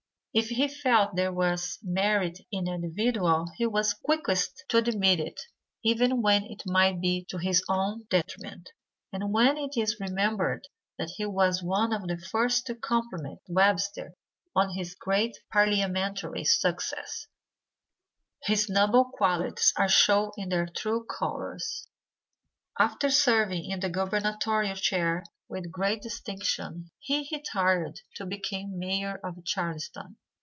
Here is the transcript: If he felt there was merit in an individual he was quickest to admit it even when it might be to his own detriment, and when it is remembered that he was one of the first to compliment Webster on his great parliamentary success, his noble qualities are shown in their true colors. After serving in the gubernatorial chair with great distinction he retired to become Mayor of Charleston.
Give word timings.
If 0.33 0.47
he 0.47 0.69
felt 0.69 1.17
there 1.17 1.33
was 1.33 1.77
merit 1.83 2.39
in 2.53 2.65
an 2.69 2.75
individual 2.85 3.51
he 3.57 3.65
was 3.67 3.93
quickest 3.93 4.63
to 4.69 4.77
admit 4.77 5.19
it 5.19 5.41
even 5.83 6.21
when 6.21 6.45
it 6.45 6.63
might 6.65 7.01
be 7.01 7.25
to 7.31 7.37
his 7.37 7.61
own 7.67 8.05
detriment, 8.09 8.69
and 9.11 9.33
when 9.33 9.57
it 9.57 9.75
is 9.75 9.99
remembered 9.99 10.69
that 10.97 11.09
he 11.09 11.25
was 11.25 11.61
one 11.61 11.91
of 11.91 12.07
the 12.07 12.15
first 12.17 12.65
to 12.67 12.75
compliment 12.75 13.39
Webster 13.49 14.13
on 14.55 14.69
his 14.69 14.95
great 14.95 15.37
parliamentary 15.51 16.45
success, 16.45 17.27
his 18.43 18.69
noble 18.69 19.03
qualities 19.11 19.73
are 19.75 19.89
shown 19.89 20.31
in 20.37 20.47
their 20.47 20.65
true 20.65 21.03
colors. 21.03 21.89
After 22.79 23.09
serving 23.09 23.69
in 23.69 23.81
the 23.81 23.89
gubernatorial 23.89 24.77
chair 24.77 25.25
with 25.49 25.69
great 25.69 26.01
distinction 26.01 26.89
he 26.97 27.27
retired 27.29 27.99
to 28.15 28.25
become 28.25 28.79
Mayor 28.79 29.19
of 29.21 29.43
Charleston. 29.43 30.15